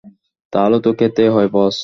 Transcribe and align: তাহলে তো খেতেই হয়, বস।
তাহলে 0.53 0.77
তো 0.79 0.89
খেতেই 0.93 1.29
হয়, 1.29 1.49
বস। 1.53 1.77